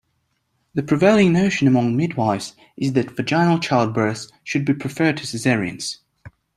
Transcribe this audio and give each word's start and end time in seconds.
The 0.73 0.81
prevailing 0.81 1.31
notion 1.31 1.67
among 1.67 1.95
midwifes 1.95 2.53
is 2.75 2.93
that 2.93 3.15
vaginal 3.15 3.59
childbirths 3.59 4.31
should 4.43 4.65
be 4.65 4.73
preferred 4.73 5.17
to 5.17 5.27
cesareans. 5.27 5.97